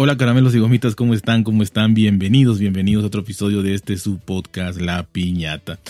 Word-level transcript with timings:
Hola 0.00 0.16
caramelos 0.16 0.54
y 0.54 0.60
gomitas, 0.60 0.94
¿cómo 0.94 1.12
están? 1.12 1.42
¿Cómo 1.42 1.64
están? 1.64 1.92
Bienvenidos, 1.92 2.60
bienvenidos 2.60 3.02
a 3.02 3.08
otro 3.08 3.22
episodio 3.22 3.64
de 3.64 3.74
este 3.74 3.96
su 3.96 4.20
podcast 4.20 4.80
La 4.80 5.02
Piñata. 5.02 5.80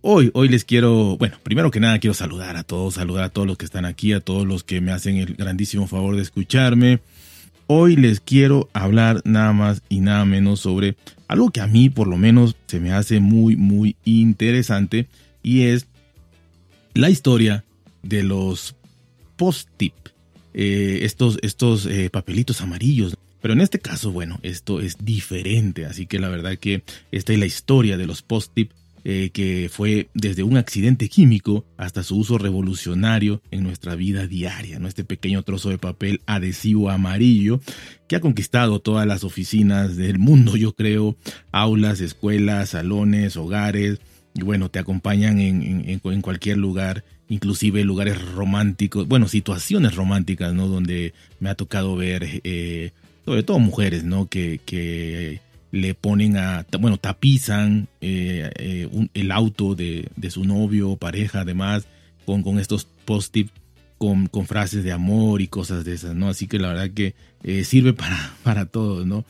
Hoy, 0.00 0.30
hoy 0.32 0.48
les 0.48 0.64
quiero, 0.64 1.18
bueno, 1.18 1.36
primero 1.42 1.70
que 1.70 1.78
nada 1.78 1.98
quiero 1.98 2.14
saludar 2.14 2.56
a 2.56 2.62
todos, 2.62 2.94
saludar 2.94 3.24
a 3.24 3.28
todos 3.28 3.46
los 3.46 3.58
que 3.58 3.66
están 3.66 3.84
aquí, 3.84 4.14
a 4.14 4.20
todos 4.20 4.46
los 4.46 4.64
que 4.64 4.80
me 4.80 4.90
hacen 4.90 5.18
el 5.18 5.34
grandísimo 5.34 5.86
favor 5.86 6.16
de 6.16 6.22
escucharme. 6.22 7.00
Hoy 7.66 7.94
les 7.96 8.20
quiero 8.20 8.70
hablar 8.72 9.20
nada 9.26 9.52
más 9.52 9.82
y 9.90 10.00
nada 10.00 10.24
menos 10.24 10.60
sobre 10.60 10.96
algo 11.28 11.50
que 11.50 11.60
a 11.60 11.66
mí 11.66 11.90
por 11.90 12.08
lo 12.08 12.16
menos 12.16 12.56
se 12.68 12.80
me 12.80 12.94
hace 12.94 13.20
muy, 13.20 13.56
muy 13.56 13.96
interesante 14.06 15.08
y 15.42 15.64
es 15.64 15.88
la 16.94 17.10
historia 17.10 17.66
de 18.02 18.22
los 18.22 18.76
post-tip, 19.36 19.92
eh, 20.54 21.00
estos, 21.02 21.38
estos 21.42 21.84
eh, 21.84 22.08
papelitos 22.08 22.62
amarillos 22.62 23.18
pero 23.42 23.54
en 23.54 23.60
este 23.60 23.80
caso, 23.80 24.12
bueno, 24.12 24.38
esto 24.42 24.80
es 24.80 24.96
diferente, 25.04 25.84
así 25.84 26.06
que 26.06 26.18
la 26.18 26.28
verdad 26.28 26.56
que 26.56 26.82
esta 27.10 27.32
es 27.32 27.38
la 27.38 27.46
historia 27.46 27.96
de 27.98 28.06
los 28.06 28.22
post-tip 28.22 28.70
eh, 29.04 29.30
que 29.32 29.68
fue 29.68 30.10
desde 30.14 30.44
un 30.44 30.56
accidente 30.56 31.08
químico 31.08 31.64
hasta 31.76 32.04
su 32.04 32.16
uso 32.16 32.38
revolucionario 32.38 33.42
en 33.50 33.64
nuestra 33.64 33.96
vida 33.96 34.28
diaria, 34.28 34.78
¿no? 34.78 34.86
Este 34.86 35.02
pequeño 35.02 35.42
trozo 35.42 35.70
de 35.70 35.78
papel 35.78 36.20
adhesivo 36.24 36.88
amarillo 36.88 37.60
que 38.06 38.14
ha 38.14 38.20
conquistado 38.20 38.78
todas 38.78 39.04
las 39.04 39.24
oficinas 39.24 39.96
del 39.96 40.20
mundo, 40.20 40.54
yo 40.56 40.72
creo, 40.74 41.16
aulas, 41.50 42.00
escuelas, 42.00 42.70
salones, 42.70 43.36
hogares, 43.36 43.98
y 44.34 44.42
bueno, 44.42 44.70
te 44.70 44.78
acompañan 44.78 45.40
en, 45.40 45.98
cualquier 45.98 46.58
lugar 46.58 47.04
inclusive 47.28 47.82
lugares 47.82 48.22
románticos, 48.22 49.08
bueno, 49.08 49.26
situaciones 49.26 49.96
románticas, 49.96 50.54
¿no? 50.54 50.68
Donde 50.68 51.12
me 51.40 51.50
ha 51.50 51.56
tocado 51.56 51.96
ver 51.96 52.40
eh, 52.44 52.92
sobre 53.24 53.42
todo 53.42 53.58
mujeres, 53.58 54.04
¿no? 54.04 54.28
Que, 54.28 54.60
que 54.64 55.40
le 55.70 55.94
ponen 55.94 56.36
a, 56.36 56.66
bueno, 56.78 56.98
tapizan 56.98 57.88
eh, 58.00 58.50
eh, 58.56 59.08
el 59.14 59.32
auto 59.32 59.74
de, 59.74 60.08
de, 60.16 60.30
su 60.30 60.44
novio 60.44 60.90
o 60.90 60.96
pareja, 60.96 61.40
además, 61.40 61.86
con, 62.26 62.42
con 62.42 62.58
estos 62.58 62.86
post-it 63.04 63.50
con, 63.98 64.26
con, 64.26 64.46
frases 64.46 64.84
de 64.84 64.92
amor 64.92 65.40
y 65.40 65.48
cosas 65.48 65.84
de 65.84 65.94
esas, 65.94 66.14
¿no? 66.14 66.28
Así 66.28 66.46
que 66.46 66.58
la 66.58 66.68
verdad 66.68 66.90
que 66.90 67.14
eh, 67.42 67.64
sirve 67.64 67.92
para, 67.94 68.34
para 68.42 68.66
todo, 68.66 69.06
¿no? 69.06 69.24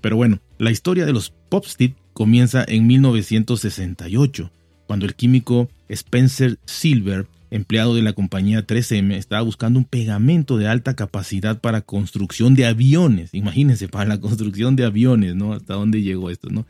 Pero 0.00 0.16
bueno, 0.16 0.38
la 0.58 0.70
historia 0.70 1.04
de 1.04 1.12
los 1.12 1.30
post-it 1.48 1.96
comienza 2.12 2.64
en 2.66 2.86
1968, 2.86 4.50
cuando 4.86 5.06
el 5.06 5.14
químico 5.14 5.68
Spencer 5.88 6.58
Silver 6.64 7.26
empleado 7.50 7.94
de 7.94 8.02
la 8.02 8.12
compañía 8.12 8.66
3M, 8.66 9.14
estaba 9.14 9.42
buscando 9.42 9.78
un 9.78 9.84
pegamento 9.84 10.58
de 10.58 10.68
alta 10.68 10.94
capacidad 10.94 11.60
para 11.60 11.80
construcción 11.80 12.54
de 12.54 12.66
aviones. 12.66 13.34
Imagínense, 13.34 13.88
para 13.88 14.08
la 14.08 14.20
construcción 14.20 14.76
de 14.76 14.84
aviones, 14.84 15.34
¿no? 15.34 15.52
Hasta 15.52 15.74
dónde 15.74 16.02
llegó 16.02 16.30
esto, 16.30 16.48
¿no? 16.50 16.66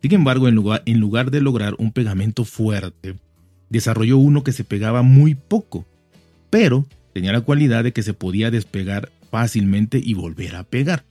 Sin 0.00 0.12
embargo, 0.14 0.48
en 0.48 0.54
lugar, 0.54 0.82
en 0.86 0.98
lugar 0.98 1.30
de 1.30 1.40
lograr 1.40 1.74
un 1.78 1.92
pegamento 1.92 2.44
fuerte, 2.44 3.16
desarrolló 3.70 4.18
uno 4.18 4.42
que 4.42 4.52
se 4.52 4.64
pegaba 4.64 5.02
muy 5.02 5.34
poco, 5.34 5.86
pero 6.50 6.86
tenía 7.14 7.32
la 7.32 7.40
cualidad 7.42 7.84
de 7.84 7.92
que 7.92 8.02
se 8.02 8.14
podía 8.14 8.50
despegar 8.50 9.10
fácilmente 9.30 10.00
y 10.02 10.14
volver 10.14 10.56
a 10.56 10.64
pegar. 10.64 11.04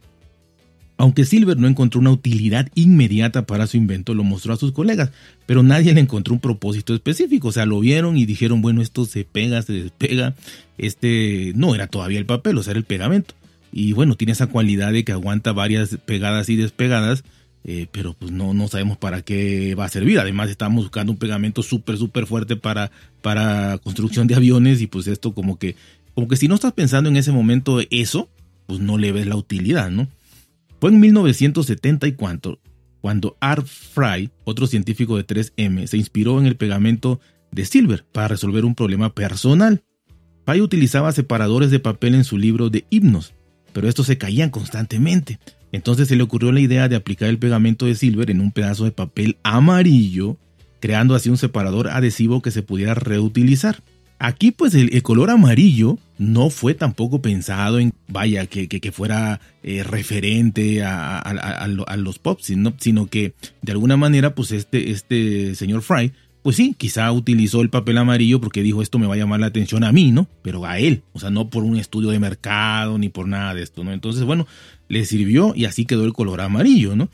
Aunque 1.02 1.26
Silver 1.26 1.58
no 1.58 1.68
encontró 1.68 2.00
una 2.00 2.12
utilidad 2.12 2.70
inmediata 2.76 3.48
para 3.48 3.66
su 3.66 3.76
invento, 3.76 4.14
lo 4.14 4.24
mostró 4.24 4.54
a 4.54 4.58
sus 4.58 4.72
colegas, 4.72 5.10
pero 5.48 5.64
nadie 5.64 5.96
le 5.96 6.00
encontró 6.00 6.36
un 6.36 6.40
propósito 6.40 6.94
específico. 6.94 7.48
O 7.48 7.52
sea, 7.52 7.66
lo 7.66 7.80
vieron 7.80 8.18
y 8.20 8.28
dijeron, 8.28 8.62
bueno, 8.62 8.84
esto 8.84 9.06
se 9.06 9.24
pega, 9.24 9.64
se 9.64 9.74
despega. 9.74 10.36
Este 10.78 11.54
no 11.56 11.74
era 11.74 11.88
todavía 11.88 12.20
el 12.20 12.28
papel, 12.28 12.56
o 12.56 12.62
sea, 12.62 12.74
era 12.74 12.78
el 12.78 12.86
pegamento. 12.86 13.34
Y 13.74 13.94
bueno, 13.94 14.16
tiene 14.16 14.34
esa 14.34 14.46
cualidad 14.46 14.94
de 14.94 15.04
que 15.04 15.12
aguanta 15.12 15.54
varias 15.54 15.98
pegadas 16.06 16.50
y 16.50 16.56
despegadas, 16.56 17.24
eh, 17.64 17.88
pero 17.92 18.14
pues 18.14 18.32
no, 18.32 18.68
sabemos 18.68 19.00
para 19.00 19.24
qué 19.24 19.74
va 19.74 19.86
a 19.86 19.90
servir. 19.90 20.20
Además, 20.20 20.52
estamos 20.52 20.84
buscando 20.84 21.14
un 21.14 21.18
pegamento 21.18 21.64
súper, 21.64 21.98
súper 21.98 22.28
fuerte 22.28 22.58
para, 22.58 22.92
para 23.24 23.80
construcción 23.80 24.28
de 24.28 24.36
aviones 24.36 24.82
y 24.82 24.86
pues 24.86 25.08
esto 25.08 25.34
como 25.34 25.58
que, 25.58 25.76
como 26.14 26.28
que 26.28 26.36
si 26.36 26.48
no 26.48 26.54
estás 26.54 26.74
pensando 26.74 27.10
en 27.10 27.18
ese 27.18 27.32
momento 27.32 27.80
eso, 27.90 28.30
pues 28.68 28.80
no 28.80 29.00
le 29.00 29.12
ves 29.12 29.26
la 29.26 29.36
utilidad, 29.36 29.90
¿no? 29.90 30.08
Fue 30.82 30.90
en 30.90 31.00
1974 31.00 32.60
cuando 33.02 33.38
Art 33.40 33.68
Fry, 33.68 34.32
otro 34.46 34.66
científico 34.66 35.16
de 35.16 35.28
3M, 35.28 35.86
se 35.86 35.98
inspiró 35.98 36.40
en 36.40 36.48
el 36.48 36.58
pegamento 36.58 37.20
de 37.52 37.66
Silver 37.66 38.04
para 38.12 38.30
resolver 38.30 38.66
un 38.66 38.74
problema 38.74 39.14
personal. 39.14 39.84
Fry 40.44 40.60
utilizaba 40.60 41.12
separadores 41.12 41.70
de 41.70 41.80
papel 41.80 42.16
en 42.16 42.24
su 42.24 42.40
libro 42.40 42.72
de 42.72 42.86
himnos, 42.90 43.36
pero 43.74 43.88
estos 43.88 44.08
se 44.08 44.18
caían 44.18 44.50
constantemente. 44.50 45.38
Entonces 45.72 46.08
se 46.08 46.16
le 46.16 46.24
ocurrió 46.24 46.52
la 46.52 46.62
idea 46.62 46.90
de 46.90 46.96
aplicar 46.96 47.30
el 47.30 47.38
pegamento 47.38 47.86
de 47.86 47.94
Silver 47.94 48.32
en 48.32 48.42
un 48.42 48.52
pedazo 48.52 48.86
de 48.86 48.92
papel 48.92 49.38
amarillo, 49.44 50.38
creando 50.80 51.14
así 51.14 51.30
un 51.30 51.38
separador 51.38 51.90
adhesivo 51.90 52.42
que 52.42 52.50
se 52.50 52.64
pudiera 52.64 52.96
reutilizar. 52.96 53.84
Aquí 54.18 54.50
pues 54.50 54.74
el, 54.74 55.02
color 55.04 55.30
amarillo 55.30 56.00
no 56.22 56.52
fue 56.52 56.76
tampoco 56.76 57.20
pensado 57.20 57.80
en, 57.80 57.96
vaya, 58.08 58.46
que, 58.46 58.68
que, 58.68 58.92
fuera 58.92 59.42
eh, 59.64 59.82
referente 59.84 60.84
a, 60.84 61.68
los 61.98 62.20
pops, 62.20 62.46
sino, 62.46 63.08
que 63.08 63.34
de 63.64 63.72
alguna 63.72 63.98
manera 63.98 64.36
pues 64.36 64.52
este, 64.52 64.92
este 64.92 65.56
señor 65.56 65.82
Fry, 65.82 66.14
pues 66.44 66.58
sí, 66.58 66.76
quizá 66.78 67.12
utilizó 67.12 67.62
el 67.62 67.72
papel 67.72 67.98
amarillo 67.98 68.40
porque 68.40 68.62
dijo 68.62 68.84
esto 68.84 69.00
me 69.00 69.08
va 69.08 69.16
a 69.16 69.18
llamar 69.18 69.40
la 69.40 69.48
atención 69.48 69.84
a 69.84 69.92
mí, 69.92 70.12
¿no? 70.12 70.28
Pero 70.44 70.64
a 70.64 70.78
él, 70.78 71.02
o 71.14 71.20
sea, 71.20 71.32
no 71.32 71.50
por 71.50 71.64
un 71.64 71.76
estudio 71.78 72.12
de 72.12 72.20
mercado 72.20 73.00
ni 73.00 73.10
por 73.10 73.28
nada 73.28 73.56
de 73.56 73.64
esto, 73.64 73.84
¿no? 73.84 73.92
Entonces, 73.92 74.24
bueno, 74.24 74.46
le 74.90 75.06
sirvió 75.06 75.54
y 75.56 75.66
así 75.66 75.86
quedó 75.86 76.06
el 76.06 76.14
color 76.14 76.42
amarillo, 76.42 76.96
¿no? 76.96 77.10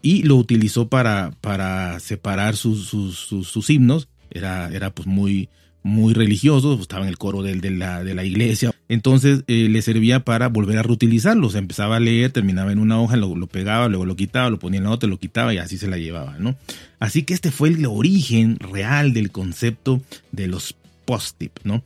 Y 0.00 0.22
lo 0.22 0.36
utilizó 0.36 0.88
para, 0.88 1.32
para 1.42 2.00
separar 2.00 2.56
sus, 2.56 2.86
sus, 2.86 3.18
sus 3.18 3.68
himnos, 3.68 4.08
era, 4.30 4.70
era 4.72 4.94
pues 4.94 5.06
muy 5.06 5.50
muy 5.86 6.14
religioso, 6.14 6.70
pues, 6.70 6.82
estaba 6.82 7.04
en 7.04 7.10
el 7.10 7.16
coro 7.16 7.42
de, 7.42 7.54
la, 7.70 8.02
de 8.02 8.14
la, 8.14 8.24
iglesia, 8.24 8.72
entonces 8.88 9.44
eh, 9.46 9.68
le 9.70 9.80
servía 9.82 10.24
para 10.24 10.48
volver 10.48 10.78
a 10.78 10.82
reutilizarlo, 10.82 11.48
empezaba 11.56 11.96
a 11.96 12.00
leer, 12.00 12.32
terminaba 12.32 12.72
en 12.72 12.80
una 12.80 13.00
hoja, 13.00 13.16
lo, 13.16 13.36
lo, 13.36 13.46
pegaba, 13.46 13.88
luego 13.88 14.04
lo 14.04 14.16
quitaba, 14.16 14.50
lo 14.50 14.58
ponía 14.58 14.78
en 14.78 14.84
la 14.84 14.90
otra, 14.90 15.08
lo 15.08 15.18
quitaba 15.18 15.54
y 15.54 15.58
así 15.58 15.78
se 15.78 15.86
la 15.86 15.96
llevaba, 15.96 16.38
¿no? 16.40 16.56
Así 16.98 17.22
que 17.22 17.34
este 17.34 17.52
fue 17.52 17.68
el 17.68 17.86
origen 17.86 18.56
real 18.58 19.12
del 19.12 19.30
concepto 19.30 20.02
de 20.32 20.48
los 20.48 20.74
post-it, 21.04 21.52
¿no? 21.62 21.84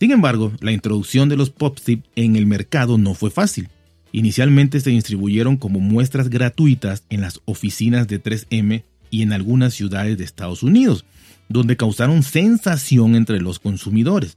Sin 0.00 0.12
embargo, 0.12 0.50
la 0.60 0.72
introducción 0.72 1.28
de 1.28 1.36
los 1.36 1.50
post-it 1.50 2.04
en 2.16 2.36
el 2.36 2.46
mercado 2.46 2.96
no 2.96 3.12
fue 3.12 3.30
fácil. 3.30 3.68
Inicialmente 4.12 4.80
se 4.80 4.90
distribuyeron 4.90 5.58
como 5.58 5.78
muestras 5.78 6.30
gratuitas 6.30 7.04
en 7.10 7.20
las 7.20 7.40
oficinas 7.44 8.08
de 8.08 8.22
3M 8.22 8.82
y 9.10 9.22
en 9.22 9.32
algunas 9.32 9.74
ciudades 9.74 10.16
de 10.16 10.24
Estados 10.24 10.62
Unidos, 10.62 11.04
donde 11.52 11.76
causaron 11.76 12.22
sensación 12.22 13.14
entre 13.14 13.40
los 13.40 13.58
consumidores. 13.58 14.36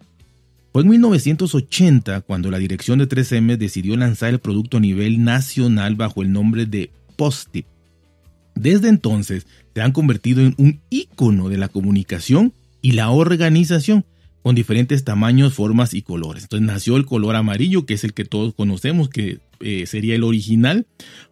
Fue 0.72 0.82
en 0.82 0.90
1980 0.90 2.22
cuando 2.22 2.52
la 2.52 2.58
dirección 2.58 3.00
de 3.00 3.08
3M 3.08 3.58
decidió 3.58 3.96
lanzar 3.96 4.30
el 4.30 4.40
producto 4.40 4.78
a 4.78 4.82
nivel 4.82 5.24
nacional 5.24 5.96
bajo 5.96 6.22
el 6.22 6.34
nombre 6.34 6.66
de 6.66 6.92
Post-it. 7.16 7.66
Desde 8.56 8.90
entonces 8.90 9.48
se 9.74 9.82
han 9.82 9.94
convertido 9.94 10.42
en 10.42 10.54
un 10.58 10.82
icono 10.90 11.50
de 11.50 11.58
la 11.58 11.70
comunicación 11.70 12.54
y 12.82 12.92
la 12.92 13.10
organización, 13.10 14.06
con 14.44 14.54
diferentes 14.54 15.04
tamaños, 15.04 15.56
formas 15.56 15.96
y 15.96 16.04
colores. 16.04 16.44
Entonces 16.44 16.68
nació 16.68 16.98
el 16.98 17.06
color 17.06 17.36
amarillo, 17.36 17.88
que 17.88 17.96
es 17.96 18.04
el 18.04 18.14
que 18.14 18.26
todos 18.26 18.54
conocemos, 18.54 19.10
que 19.10 19.40
eh, 19.60 19.88
sería 19.88 20.14
el 20.14 20.24
original. 20.24 20.86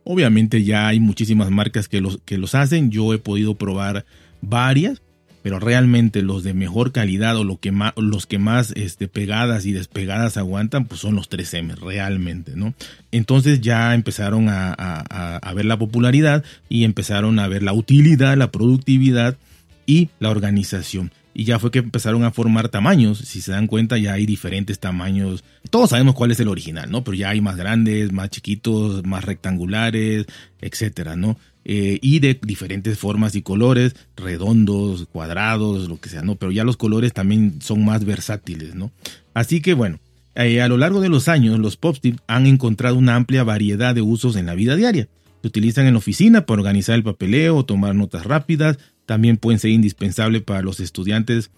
Obviamente 0.04 0.64
ya 0.64 0.88
hay 0.88 1.00
muchísimas 1.00 1.52
marcas 1.52 1.88
que 1.88 2.02
los, 2.02 2.20
que 2.26 2.40
los 2.40 2.56
hacen. 2.56 2.90
Yo 2.90 3.14
he 3.14 3.20
podido 3.20 3.54
probar 3.54 4.04
varias 4.42 5.03
pero 5.44 5.60
realmente 5.60 6.22
los 6.22 6.44
de 6.44 6.54
mejor 6.54 6.94
calidad 6.94 7.38
o 7.38 7.44
lo 7.44 7.60
que 7.60 7.72
más, 7.72 7.94
los 7.98 8.26
que 8.26 8.40
más 8.40 8.72
este, 8.72 9.10
pegadas 9.10 9.66
y 9.66 9.74
despegadas 9.74 10.38
aguantan, 10.38 10.86
pues 10.86 11.02
son 11.02 11.16
los 11.16 11.30
3M, 11.30 11.76
realmente, 11.76 12.54
¿no? 12.56 12.74
Entonces 13.12 13.60
ya 13.62 13.94
empezaron 13.94 14.48
a, 14.50 14.74
a, 14.74 15.54
ver 15.54 15.66
la 15.66 15.78
popularidad 15.78 16.44
y 16.70 16.86
empezaron 16.86 17.38
a 17.40 17.48
ver 17.48 17.62
la 17.62 17.74
utilidad, 17.74 18.38
la 18.38 18.52
productividad 18.52 19.38
y 19.86 20.10
la 20.20 20.30
organización 20.30 21.12
y 21.34 21.46
ya 21.46 21.60
fue 21.60 21.72
que 21.72 21.80
empezaron 21.80 22.24
a 22.24 22.32
formar 22.32 22.70
tamaños. 22.70 23.18
Si 23.18 23.42
se 23.42 23.52
dan 23.52 23.68
cuenta, 23.68 23.98
ya 23.98 24.14
hay 24.14 24.26
diferentes 24.26 24.80
tamaños. 24.80 25.44
Todos 25.70 25.90
sabemos 25.90 26.14
cuál 26.16 26.32
es 26.32 26.40
el 26.40 26.48
original, 26.48 26.92
¿no? 26.92 27.04
Pero 27.04 27.16
ya 27.16 27.30
hay 27.30 27.42
más 27.42 27.56
grandes, 27.56 28.12
más 28.12 28.30
chiquitos, 28.30 29.04
más 29.06 29.26
rectangulares, 29.26 30.28
etcétera, 30.62 31.16
¿no? 31.16 31.38
Eh, 31.66 31.98
y 32.02 32.20
de 32.20 32.38
diferentes 32.42 33.00
formas 33.00 33.36
y 33.36 33.42
colores, 33.42 33.96
redondos, 34.18 35.08
cuadrados, 35.12 35.88
lo 35.88 36.00
que 36.00 36.10
sea, 36.10 36.22
¿no? 36.22 36.36
Pero 36.36 36.52
ya 36.52 36.66
los 36.66 36.76
colores 36.76 37.14
también 37.14 37.62
son 37.62 37.86
más 37.86 38.04
versátiles, 38.04 38.76
¿no? 38.76 38.92
Así 39.34 39.62
que 39.62 39.74
bueno, 39.74 40.00
eh, 40.36 40.62
a 40.62 40.68
lo 40.68 40.78
largo 40.78 41.00
de 41.00 41.10
los 41.10 41.28
años, 41.30 41.58
los 41.60 41.78
pop-tips 41.78 42.22
han 42.28 42.48
encontrado 42.48 42.98
una 42.98 43.16
amplia 43.16 43.44
variedad 43.44 43.96
de 43.96 44.02
usos 44.02 44.36
en 44.36 44.46
la 44.46 44.56
vida 44.56 44.76
diaria. 44.76 45.08
Se 45.42 45.48
utilizan 45.48 45.86
en 45.86 45.94
la 45.94 46.00
oficina 46.00 46.46
para 46.46 46.62
organizar 46.62 46.96
el 46.96 47.04
papeleo, 47.04 47.64
tomar 47.64 47.96
notas 47.96 48.26
rápidas, 48.26 48.78
también 49.06 49.38
pueden 49.38 49.60
ser 49.60 49.72
indispensables 49.72 50.42
para 50.42 50.62
los 50.62 50.80
estudiantes 50.80 51.50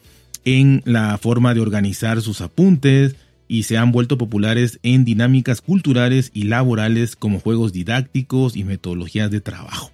en 0.43 0.83
la 0.85 1.17
forma 1.17 1.55
de 1.55 1.61
organizar 1.61 2.21
sus 2.21 2.41
apuntes, 2.41 3.15
y 3.47 3.63
se 3.63 3.77
han 3.77 3.91
vuelto 3.91 4.17
populares 4.17 4.79
en 4.83 5.05
dinámicas 5.05 5.61
culturales 5.61 6.31
y 6.33 6.43
laborales 6.43 7.15
como 7.15 7.39
juegos 7.39 7.73
didácticos 7.73 8.55
y 8.55 8.63
metodologías 8.63 9.29
de 9.31 9.41
trabajo. 9.41 9.91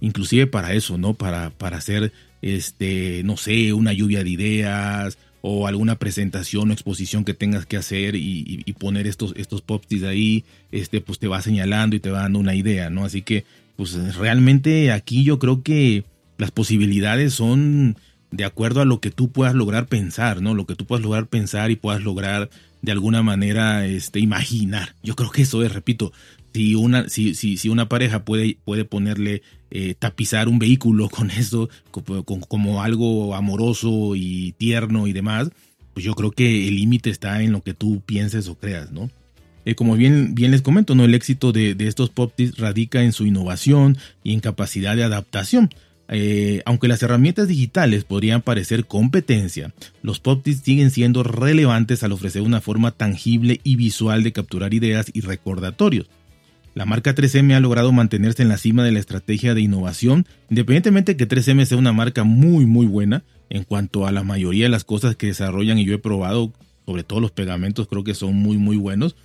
Inclusive 0.00 0.46
para 0.46 0.72
eso, 0.74 0.98
¿no? 0.98 1.14
Para, 1.14 1.50
para 1.50 1.78
hacer, 1.78 2.12
este, 2.42 3.22
no 3.24 3.36
sé, 3.36 3.72
una 3.72 3.92
lluvia 3.92 4.22
de 4.24 4.30
ideas 4.30 5.18
o 5.40 5.66
alguna 5.66 5.96
presentación 5.96 6.70
o 6.70 6.72
exposición 6.72 7.24
que 7.24 7.34
tengas 7.34 7.66
que 7.66 7.76
hacer 7.76 8.14
y, 8.16 8.64
poner 8.78 9.06
estos, 9.06 9.34
estos 9.36 9.62
ahí, 10.06 10.44
este, 10.72 11.00
pues 11.00 11.18
te 11.18 11.28
va 11.28 11.42
señalando 11.42 11.96
y 11.96 12.00
te 12.00 12.10
va 12.10 12.22
dando 12.22 12.38
una 12.38 12.54
idea, 12.54 12.90
¿no? 12.90 13.04
Así 13.04 13.22
que, 13.22 13.44
pues 13.76 14.16
realmente 14.16 14.90
aquí 14.90 15.24
yo 15.24 15.38
creo 15.38 15.62
que 15.62 16.04
las 16.36 16.50
posibilidades 16.50 17.34
son 17.34 17.96
de 18.30 18.44
acuerdo 18.44 18.80
a 18.80 18.84
lo 18.84 19.00
que 19.00 19.10
tú 19.10 19.30
puedas 19.30 19.54
lograr 19.54 19.86
pensar, 19.86 20.42
¿no? 20.42 20.54
Lo 20.54 20.66
que 20.66 20.74
tú 20.74 20.84
puedas 20.84 21.02
lograr 21.02 21.26
pensar 21.26 21.70
y 21.70 21.76
puedas 21.76 22.02
lograr 22.02 22.50
de 22.82 22.92
alguna 22.92 23.22
manera 23.22 23.86
este, 23.86 24.20
imaginar. 24.20 24.94
Yo 25.02 25.16
creo 25.16 25.30
que 25.30 25.42
eso 25.42 25.62
es, 25.62 25.72
repito, 25.72 26.12
si 26.52 26.74
una, 26.74 27.08
si, 27.08 27.34
si, 27.34 27.56
si 27.56 27.68
una 27.68 27.88
pareja 27.88 28.24
puede, 28.24 28.58
puede 28.64 28.84
ponerle, 28.84 29.42
eh, 29.70 29.94
tapizar 29.98 30.48
un 30.48 30.58
vehículo 30.58 31.08
con 31.10 31.30
eso, 31.30 31.68
como, 31.90 32.82
algo 32.82 33.34
amoroso 33.34 34.16
y 34.16 34.52
tierno 34.58 35.06
y 35.06 35.12
demás, 35.12 35.50
pues 35.94 36.04
yo 36.04 36.14
creo 36.14 36.30
que 36.32 36.66
el 36.68 36.76
límite 36.76 37.10
está 37.10 37.42
en 37.42 37.52
lo 37.52 37.62
que 37.62 37.74
tú 37.74 38.02
pienses 38.04 38.48
o 38.48 38.56
creas, 38.56 38.90
¿no? 38.90 39.10
Eh, 39.64 39.74
como 39.74 39.96
bien, 39.96 40.34
bien 40.34 40.50
les 40.50 40.62
comento, 40.62 40.94
¿no? 40.94 41.04
El 41.04 41.14
éxito 41.14 41.52
de, 41.52 41.74
de 41.74 41.88
estos 41.88 42.10
pop 42.10 42.32
radica 42.56 43.02
en 43.02 43.12
su 43.12 43.26
innovación 43.26 43.98
y 44.24 44.32
en 44.32 44.40
capacidad 44.40 44.96
de 44.96 45.04
adaptación. 45.04 45.70
Eh, 46.10 46.62
aunque 46.64 46.88
las 46.88 47.02
herramientas 47.02 47.48
digitales 47.48 48.04
podrían 48.04 48.40
parecer 48.40 48.86
competencia, 48.86 49.74
los 50.02 50.20
pop 50.20 50.46
siguen 50.46 50.90
siendo 50.90 51.22
relevantes 51.22 52.02
al 52.02 52.12
ofrecer 52.12 52.42
una 52.42 52.62
forma 52.62 52.92
tangible 52.92 53.60
y 53.62 53.76
visual 53.76 54.22
de 54.22 54.32
capturar 54.32 54.72
ideas 54.72 55.10
y 55.12 55.20
recordatorios. 55.20 56.08
La 56.74 56.86
marca 56.86 57.14
3M 57.14 57.54
ha 57.54 57.60
logrado 57.60 57.92
mantenerse 57.92 58.42
en 58.42 58.48
la 58.48 58.56
cima 58.56 58.84
de 58.84 58.92
la 58.92 59.00
estrategia 59.00 59.52
de 59.52 59.60
innovación, 59.60 60.26
independientemente 60.48 61.14
de 61.14 61.16
que 61.16 61.28
3M 61.28 61.64
sea 61.64 61.76
una 61.76 61.92
marca 61.92 62.24
muy 62.24 62.66
muy 62.66 62.86
buena 62.86 63.24
en 63.50 63.64
cuanto 63.64 64.06
a 64.06 64.12
la 64.12 64.22
mayoría 64.22 64.66
de 64.66 64.70
las 64.70 64.84
cosas 64.84 65.16
que 65.16 65.26
desarrollan 65.26 65.78
y 65.78 65.84
yo 65.84 65.94
he 65.94 65.98
probado, 65.98 66.52
sobre 66.86 67.02
todo 67.02 67.20
los 67.20 67.32
pegamentos 67.32 67.88
creo 67.88 68.04
que 68.04 68.14
son 68.14 68.34
muy 68.34 68.56
muy 68.56 68.76
buenos. 68.76 69.16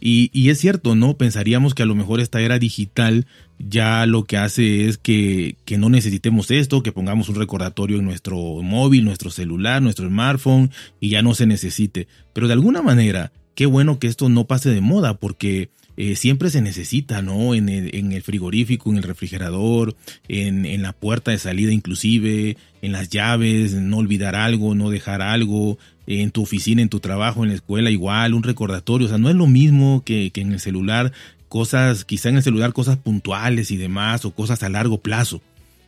Y, 0.00 0.50
es 0.50 0.58
cierto, 0.58 0.94
¿no? 0.94 1.16
Pensaríamos 1.16 1.74
que 1.74 1.82
a 1.82 1.86
lo 1.86 1.94
mejor 1.94 2.20
esta 2.20 2.40
era 2.40 2.58
digital 2.58 3.26
ya 3.58 4.04
lo 4.04 4.24
que 4.24 4.36
hace 4.36 4.86
es 4.86 4.98
que, 4.98 5.56
que, 5.64 5.78
no 5.78 5.88
necesitemos 5.88 6.50
esto, 6.50 6.82
que 6.82 6.92
pongamos 6.92 7.28
un 7.30 7.36
recordatorio 7.36 7.98
en 7.98 8.04
nuestro 8.04 8.36
móvil, 8.62 9.04
nuestro 9.04 9.30
celular, 9.30 9.80
nuestro 9.80 10.06
smartphone 10.08 10.70
y 11.00 11.08
ya 11.08 11.22
no 11.22 11.34
se 11.34 11.46
necesite. 11.46 12.06
Pero 12.34 12.48
de 12.48 12.52
alguna 12.52 12.82
manera, 12.82 13.32
qué 13.56 13.66
bueno 13.66 13.98
que 13.98 14.06
esto 14.06 14.28
no 14.28 14.44
pase 14.44 14.70
de 14.70 14.80
moda 14.80 15.14
porque 15.14 15.70
eh, 15.96 16.14
siempre 16.14 16.50
se 16.50 16.60
necesita, 16.60 17.22
¿no? 17.22 17.54
En 17.54 17.70
el, 17.70 17.96
en 17.96 18.12
el 18.12 18.22
frigorífico, 18.22 18.90
en 18.90 18.98
el 18.98 19.02
refrigerador, 19.02 19.96
en, 20.28 20.82
la 20.82 20.92
puerta 20.92 21.30
de 21.30 21.38
salida 21.38 21.72
inclusive, 21.72 22.58
en 22.82 22.92
las 22.92 23.08
llaves, 23.08 23.72
no 23.72 23.96
olvidar 23.96 24.36
algo, 24.36 24.74
no 24.74 24.90
dejar 24.90 25.22
algo, 25.22 25.78
en 26.06 26.30
tu 26.30 26.42
oficina, 26.42 26.82
en 26.82 26.90
tu 26.90 27.00
trabajo, 27.00 27.42
en 27.42 27.48
la 27.48 27.56
escuela 27.56 27.90
igual, 27.90 28.34
un 28.34 28.42
recordatorio, 28.42 29.06
o 29.06 29.08
sea, 29.08 29.18
no 29.18 29.30
es 29.30 29.34
lo 29.34 29.46
mismo 29.46 30.02
que, 30.04 30.30
que 30.30 30.42
en 30.42 30.52
el 30.52 30.60
celular, 30.60 31.12
cosas, 31.48 32.04
quizá 32.04 32.28
en 32.28 32.36
el 32.36 32.42
celular 32.42 32.74
cosas 32.74 32.98
puntuales 32.98 33.70
y 33.70 33.78
demás, 33.78 34.26
o 34.26 34.32
cosas 34.32 34.62
a 34.62 34.68
largo 34.68 34.98
plazo, 34.98 35.40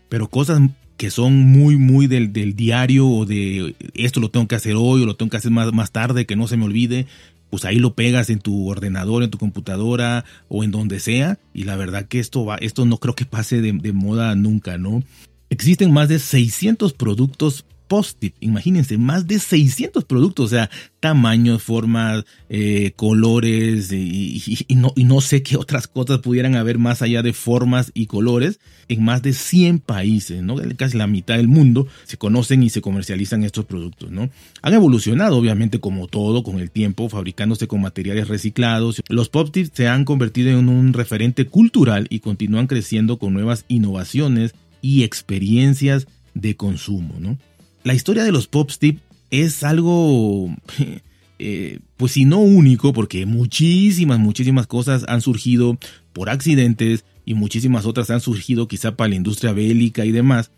pero 0.09 0.29
cosas 0.29 0.63
que 0.97 1.11
son 1.11 1.35
muy, 1.35 1.77
muy 1.77 2.09
del, 2.09 2.33
del, 2.33 2.57
diario 2.57 3.07
o 3.09 3.25
de 3.25 3.77
esto 3.95 4.19
lo 4.19 4.31
tengo 4.31 4.49
que 4.49 4.57
hacer 4.57 4.75
hoy 4.77 5.03
o 5.03 5.07
lo 5.07 5.15
tengo 5.15 5.31
que 5.31 5.37
hacer 5.37 5.53
más, 5.53 5.73
más 5.73 5.93
tarde, 5.93 6.27
que 6.27 6.35
no 6.35 6.49
se 6.49 6.57
me 6.57 6.65
olvide, 6.65 7.07
pues 7.51 7.65
ahí 7.65 7.77
lo 7.77 7.95
pegas 7.95 8.31
en 8.31 8.41
tu 8.41 8.69
ordenador, 8.69 9.23
en 9.23 9.31
tu 9.31 9.39
computadora 9.39 10.25
o 10.49 10.65
en 10.65 10.71
donde 10.71 11.01
sea. 11.01 11.39
Y 11.55 11.65
la 11.65 11.77
verdad 11.77 12.07
que 12.07 12.19
esto 12.19 12.45
va, 12.45 12.57
esto 12.57 12.85
no 12.85 12.99
creo 12.99 13.15
que 13.15 13.25
pase 13.25 13.61
de, 13.61 13.93
moda 13.93 14.35
nunca, 14.35 14.79
¿no? 14.79 15.03
Existen 15.51 15.93
más 15.93 16.09
de 16.09 16.19
600 16.19 16.93
productos 16.93 17.65
post-it. 17.89 18.35
Imagínense, 18.41 18.99
más 18.99 19.27
de 19.27 19.39
600 19.39 20.05
productos, 20.05 20.47
o 20.47 20.49
sea, 20.49 20.71
tamaños, 21.01 21.63
formas, 21.63 22.25
eh, 22.49 22.93
colores 22.95 23.91
y, 23.93 24.67
no, 24.77 24.93
y 24.95 25.05
no 25.05 25.21
sé 25.21 25.43
qué 25.43 25.57
otras 25.57 25.89
cosas 25.89 26.19
pudieran 26.19 26.55
haber 26.55 26.79
más 26.79 27.03
allá 27.03 27.23
de 27.23 27.33
formas 27.33 27.91
y 27.95 28.07
colores 28.07 28.61
en 28.89 29.03
más 29.05 29.23
de 29.23 29.33
100 29.33 29.81
países, 29.81 30.43
¿no? 30.43 30.57
Casi 30.77 30.97
la 30.97 31.07
mitad 31.07 31.37
del 31.37 31.49
mundo 31.49 31.87
se 32.05 32.17
conocen 32.17 32.63
y 32.63 32.71
se 32.71 32.81
comercializan 32.81 33.45
estos 33.45 33.65
productos, 33.65 34.11
¿no? 34.11 34.31
Han 34.63 34.75
evolucionado, 34.75 35.37
obviamente, 35.37 35.81
como 35.81 36.07
todo, 36.07 36.43
con 36.43 36.61
el 36.61 36.71
tiempo, 36.71 37.09
fabricándose 37.09 37.67
con 37.67 37.81
materiales 37.81 38.29
reciclados. 38.29 39.03
Los 39.09 39.29
pop-its 39.29 39.71
se 39.75 39.89
han 39.89 40.05
convertido 40.05 40.51
en 40.51 40.69
un 40.69 40.93
referente 40.93 41.47
cultural 41.47 42.07
y 42.11 42.21
continúan 42.21 42.67
creciendo 42.67 43.19
con 43.19 43.33
nuevas 43.33 43.65
innovaciones 43.69 44.55
y 44.81 45.03
experiencias 45.03 46.07
de 46.35 46.57
consumo, 46.57 47.15
¿no? 47.19 47.39
La 47.85 47.95
historia 47.95 48.25
de 48.25 48.33
los 48.33 48.47
pop 48.47 48.71
es 49.31 49.63
algo, 49.65 50.51
eh, 51.39 51.79
pues 51.97 52.13
si 52.13 52.25
no 52.25 52.39
único, 52.39 52.93
porque 52.93 53.27
muchísimas, 53.27 54.19
muchísimas 54.19 54.67
cosas 54.67 55.05
han 55.09 55.21
surgido 55.21 55.79
por 56.13 56.31
accidentes 56.31 57.05
y 57.25 57.35
muchísimas 57.35 57.87
otras 57.87 58.11
han 58.11 58.21
surgido 58.21 58.69
quizá 58.69 58.97
para 58.97 59.11
la 59.11 59.17
industria 59.17 59.53
bélica 59.53 60.05
y 60.05 60.13
demás. 60.13 60.51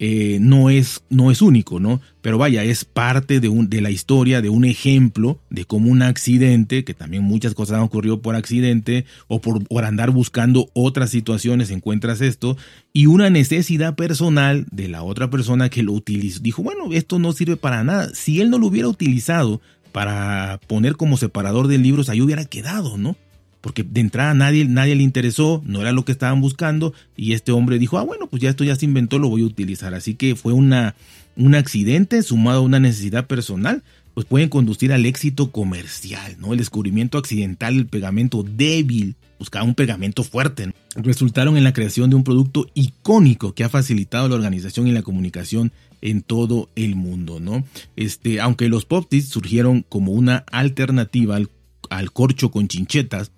Eh, 0.00 0.38
no, 0.40 0.70
es, 0.70 1.02
no 1.08 1.30
es 1.30 1.40
único, 1.40 1.78
¿no? 1.78 2.00
Pero 2.20 2.36
vaya, 2.36 2.64
es 2.64 2.84
parte 2.84 3.38
de, 3.38 3.48
un, 3.48 3.70
de 3.70 3.80
la 3.80 3.90
historia, 3.90 4.42
de 4.42 4.48
un 4.48 4.64
ejemplo 4.64 5.38
de 5.50 5.64
cómo 5.64 5.90
un 5.90 6.02
accidente, 6.02 6.84
que 6.84 6.94
también 6.94 7.22
muchas 7.22 7.54
cosas 7.54 7.76
han 7.76 7.84
ocurrido 7.84 8.20
por 8.20 8.34
accidente 8.34 9.04
o 9.28 9.40
por, 9.40 9.64
por 9.66 9.84
andar 9.84 10.10
buscando 10.10 10.68
otras 10.72 11.10
situaciones, 11.10 11.70
encuentras 11.70 12.20
esto, 12.20 12.56
y 12.92 13.06
una 13.06 13.30
necesidad 13.30 13.94
personal 13.94 14.66
de 14.72 14.88
la 14.88 15.02
otra 15.02 15.30
persona 15.30 15.68
que 15.68 15.84
lo 15.84 15.92
utilizó. 15.92 16.40
Dijo, 16.40 16.62
bueno, 16.62 16.92
esto 16.92 17.18
no 17.18 17.32
sirve 17.32 17.56
para 17.56 17.84
nada. 17.84 18.10
Si 18.14 18.40
él 18.40 18.50
no 18.50 18.58
lo 18.58 18.66
hubiera 18.66 18.88
utilizado 18.88 19.60
para 19.92 20.58
poner 20.66 20.96
como 20.96 21.16
separador 21.16 21.68
de 21.68 21.78
libros, 21.78 22.08
ahí 22.08 22.20
hubiera 22.20 22.44
quedado, 22.44 22.98
¿no? 22.98 23.16
Porque 23.64 23.82
de 23.82 24.02
entrada 24.02 24.34
nadie, 24.34 24.66
nadie 24.66 24.94
le 24.94 25.02
interesó, 25.02 25.62
no 25.64 25.80
era 25.80 25.92
lo 25.92 26.04
que 26.04 26.12
estaban 26.12 26.42
buscando 26.42 26.92
y 27.16 27.32
este 27.32 27.50
hombre 27.50 27.78
dijo, 27.78 27.96
ah 27.96 28.02
bueno, 28.02 28.26
pues 28.26 28.42
ya 28.42 28.50
esto 28.50 28.62
ya 28.62 28.76
se 28.76 28.84
inventó, 28.84 29.18
lo 29.18 29.30
voy 29.30 29.40
a 29.40 29.46
utilizar. 29.46 29.94
Así 29.94 30.16
que 30.16 30.36
fue 30.36 30.52
una, 30.52 30.94
un 31.34 31.54
accidente 31.54 32.22
sumado 32.22 32.58
a 32.58 32.62
una 32.62 32.78
necesidad 32.78 33.26
personal, 33.26 33.82
pues 34.12 34.26
pueden 34.26 34.50
conducir 34.50 34.92
al 34.92 35.06
éxito 35.06 35.50
comercial, 35.50 36.36
¿no? 36.40 36.52
El 36.52 36.58
descubrimiento 36.58 37.16
accidental 37.16 37.74
del 37.74 37.86
pegamento 37.86 38.42
débil, 38.42 39.14
buscaba 39.38 39.64
un 39.64 39.74
pegamento 39.74 40.24
fuerte, 40.24 40.70
resultaron 40.96 41.56
en 41.56 41.64
la 41.64 41.72
creación 41.72 42.10
de 42.10 42.16
un 42.16 42.24
producto 42.24 42.66
icónico 42.74 43.54
que 43.54 43.64
ha 43.64 43.70
facilitado 43.70 44.28
la 44.28 44.34
organización 44.34 44.88
y 44.88 44.92
la 44.92 45.00
comunicación 45.00 45.72
en 46.02 46.20
todo 46.20 46.68
el 46.76 46.96
mundo, 46.96 47.40
¿no? 47.40 47.64
Este, 47.96 48.42
aunque 48.42 48.68
los 48.68 48.84
pop 48.84 49.10
surgieron 49.26 49.86
como 49.88 50.12
una 50.12 50.44
alternativa 50.52 51.36
al, 51.36 51.48
al 51.88 52.12
corcho 52.12 52.50
con 52.50 52.68
chinchetas, 52.68 53.30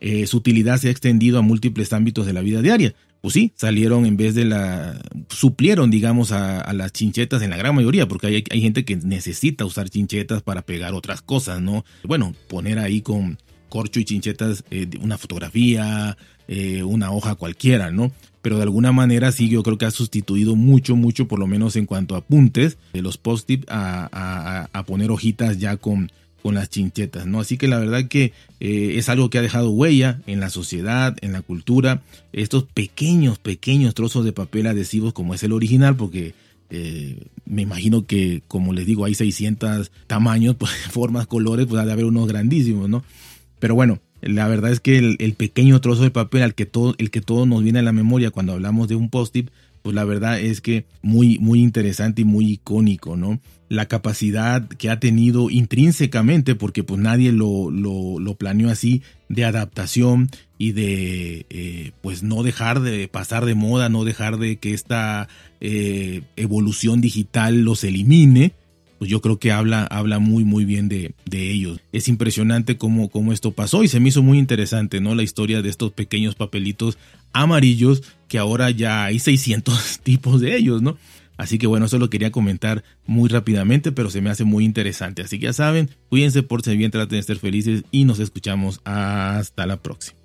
eh, 0.00 0.26
su 0.26 0.38
utilidad 0.38 0.78
se 0.78 0.88
ha 0.88 0.90
extendido 0.90 1.38
a 1.38 1.42
múltiples 1.42 1.92
ámbitos 1.92 2.26
de 2.26 2.32
la 2.32 2.40
vida 2.40 2.62
diaria. 2.62 2.94
Pues 3.20 3.34
sí, 3.34 3.52
salieron 3.54 4.06
en 4.06 4.16
vez 4.16 4.34
de 4.34 4.46
la, 4.46 4.98
suplieron, 5.28 5.90
digamos, 5.90 6.32
a, 6.32 6.72
las 6.72 6.92
chinchetas 6.92 7.42
en 7.42 7.50
la 7.50 7.58
gran 7.58 7.74
mayoría, 7.74 8.08
porque 8.08 8.44
hay, 8.50 8.60
gente 8.62 8.86
que 8.86 8.96
necesita 8.96 9.66
usar 9.66 9.90
chinchetas 9.90 10.42
para 10.42 10.62
pegar 10.62 10.94
otras 10.94 11.20
cosas, 11.20 11.60
¿no? 11.60 11.84
Bueno, 12.04 12.34
poner 12.48 12.78
ahí 12.78 13.02
con 13.02 13.38
corcho 13.68 14.00
y 14.00 14.06
chinchetas 14.06 14.64
eh, 14.70 14.88
una 15.02 15.18
fotografía, 15.18 16.16
eh, 16.48 16.82
una 16.82 17.12
hoja 17.12 17.34
cualquiera, 17.34 17.90
¿no? 17.90 18.10
Pero 18.40 18.56
de 18.56 18.62
alguna 18.62 18.90
manera 18.90 19.32
sí, 19.32 19.50
yo 19.50 19.62
creo 19.62 19.76
que 19.76 19.84
ha 19.84 19.90
sustituido 19.90 20.56
mucho, 20.56 20.96
mucho, 20.96 21.28
por 21.28 21.38
lo 21.38 21.46
menos 21.46 21.76
en 21.76 21.84
cuanto 21.84 22.14
a 22.14 22.18
apuntes, 22.18 22.78
de 22.94 23.02
los 23.02 23.18
post-it 23.18 23.66
a 23.68 24.84
poner 24.86 25.10
hojitas 25.10 25.58
ya 25.58 25.76
con, 25.76 26.10
con 26.40 26.54
las 26.54 26.70
chinchetas, 26.70 27.26
¿no? 27.26 27.40
Así 27.40 27.56
que 27.56 27.68
la 27.68 27.78
verdad 27.78 28.06
que 28.08 28.32
eh, 28.60 28.94
es 28.96 29.08
algo 29.08 29.30
que 29.30 29.38
ha 29.38 29.42
dejado 29.42 29.70
huella 29.70 30.20
en 30.26 30.40
la 30.40 30.50
sociedad, 30.50 31.16
en 31.20 31.32
la 31.32 31.42
cultura, 31.42 32.02
estos 32.32 32.64
pequeños, 32.64 33.38
pequeños 33.38 33.94
trozos 33.94 34.24
de 34.24 34.32
papel 34.32 34.66
adhesivos 34.66 35.12
como 35.12 35.34
es 35.34 35.42
el 35.42 35.52
original, 35.52 35.96
porque 35.96 36.34
eh, 36.70 37.26
me 37.44 37.62
imagino 37.62 38.06
que, 38.06 38.42
como 38.48 38.72
les 38.72 38.86
digo, 38.86 39.04
hay 39.04 39.14
600 39.14 39.90
tamaños, 40.06 40.56
pues, 40.58 40.72
formas, 40.90 41.26
colores, 41.26 41.66
pues 41.66 41.80
ha 41.80 41.86
de 41.86 41.92
haber 41.92 42.04
unos 42.04 42.26
grandísimos, 42.26 42.88
¿no? 42.88 43.04
Pero 43.58 43.74
bueno, 43.74 44.00
la 44.22 44.48
verdad 44.48 44.70
es 44.70 44.80
que 44.80 44.98
el, 44.98 45.34
pequeño 45.34 45.80
trozo 45.80 46.02
de 46.02 46.10
papel 46.10 46.42
al 46.42 46.54
que 46.54 46.66
todo, 46.66 46.94
el 46.98 47.10
que 47.10 47.20
todo 47.20 47.46
nos 47.46 47.62
viene 47.62 47.78
a 47.78 47.82
la 47.82 47.92
memoria 47.92 48.30
cuando 48.30 48.52
hablamos 48.52 48.88
de 48.88 48.96
un 48.96 49.10
post-it, 49.10 49.50
pues 49.82 49.94
la 49.94 50.04
verdad 50.04 50.40
es 50.40 50.60
que 50.60 50.86
muy, 51.02 51.38
muy 51.38 51.62
interesante 51.62 52.22
y 52.22 52.24
muy 52.24 52.52
icónico, 52.52 53.16
¿no? 53.16 53.40
La 53.68 53.86
capacidad 53.86 54.66
que 54.66 54.90
ha 54.90 55.00
tenido 55.00 55.48
intrínsecamente, 55.48 56.54
porque 56.54 56.82
pues 56.82 57.00
nadie 57.00 57.32
lo, 57.32 57.70
lo, 57.70 58.34
planeó 58.34 58.68
así, 58.68 59.02
de 59.28 59.44
adaptación 59.44 60.28
y 60.58 60.72
de 60.72 61.46
eh, 61.50 61.92
pues 62.02 62.22
no 62.22 62.42
dejar 62.42 62.80
de 62.80 63.06
pasar 63.08 63.44
de 63.44 63.54
moda, 63.54 63.88
no 63.88 64.04
dejar 64.04 64.38
de 64.38 64.56
que 64.56 64.74
esta 64.74 65.28
eh, 65.60 66.22
evolución 66.36 67.00
digital 67.00 67.62
los 67.62 67.84
elimine, 67.84 68.52
pues 69.00 69.10
yo 69.10 69.22
creo 69.22 69.38
que 69.38 69.50
habla, 69.50 69.84
habla 69.84 70.18
muy, 70.18 70.44
muy 70.44 70.66
bien 70.66 70.90
de, 70.90 71.14
de 71.24 71.50
ellos. 71.50 71.80
Es 71.90 72.06
impresionante 72.06 72.76
cómo, 72.76 73.08
cómo 73.08 73.32
esto 73.32 73.50
pasó 73.50 73.82
y 73.82 73.88
se 73.88 73.98
me 73.98 74.10
hizo 74.10 74.22
muy 74.22 74.38
interesante, 74.38 75.00
¿no? 75.00 75.14
La 75.14 75.22
historia 75.22 75.62
de 75.62 75.70
estos 75.70 75.92
pequeños 75.92 76.34
papelitos 76.34 76.98
amarillos 77.32 78.02
que 78.28 78.36
ahora 78.36 78.70
ya 78.70 79.04
hay 79.04 79.18
600 79.18 80.00
tipos 80.02 80.42
de 80.42 80.54
ellos, 80.54 80.82
¿no? 80.82 80.98
Así 81.38 81.56
que 81.56 81.66
bueno, 81.66 81.86
eso 81.86 81.98
lo 81.98 82.10
quería 82.10 82.30
comentar 82.30 82.84
muy 83.06 83.30
rápidamente, 83.30 83.90
pero 83.90 84.10
se 84.10 84.20
me 84.20 84.28
hace 84.28 84.44
muy 84.44 84.66
interesante. 84.66 85.22
Así 85.22 85.38
que 85.38 85.46
ya 85.46 85.54
saben, 85.54 85.88
cuídense, 86.10 86.42
por 86.42 86.60
ser 86.60 86.76
bien, 86.76 86.90
traten 86.90 87.20
de 87.20 87.22
ser 87.22 87.38
felices 87.38 87.84
y 87.90 88.04
nos 88.04 88.18
escuchamos 88.18 88.82
hasta 88.84 89.64
la 89.64 89.78
próxima. 89.78 90.19